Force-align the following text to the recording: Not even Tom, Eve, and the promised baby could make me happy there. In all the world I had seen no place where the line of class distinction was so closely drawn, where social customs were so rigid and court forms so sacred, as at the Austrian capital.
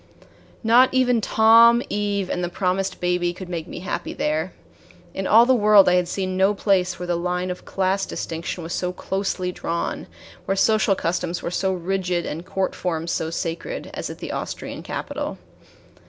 Not 0.63 0.91
even 0.91 1.21
Tom, 1.21 1.83
Eve, 1.87 2.27
and 2.31 2.43
the 2.43 2.49
promised 2.49 2.99
baby 2.99 3.33
could 3.33 3.47
make 3.49 3.67
me 3.67 3.81
happy 3.81 4.13
there. 4.13 4.51
In 5.13 5.27
all 5.27 5.45
the 5.45 5.53
world 5.53 5.87
I 5.87 5.93
had 5.93 6.07
seen 6.07 6.35
no 6.35 6.55
place 6.55 6.97
where 6.97 7.05
the 7.05 7.15
line 7.15 7.51
of 7.51 7.65
class 7.65 8.07
distinction 8.07 8.63
was 8.63 8.73
so 8.73 8.91
closely 8.91 9.51
drawn, 9.51 10.07
where 10.45 10.57
social 10.57 10.95
customs 10.95 11.43
were 11.43 11.51
so 11.51 11.71
rigid 11.71 12.25
and 12.25 12.43
court 12.43 12.73
forms 12.73 13.11
so 13.11 13.29
sacred, 13.29 13.91
as 13.93 14.09
at 14.09 14.17
the 14.17 14.31
Austrian 14.31 14.81
capital. 14.81 15.37